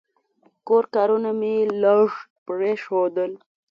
[0.67, 2.09] کور کارونه مې لږ
[2.47, 3.31] پرېښودل.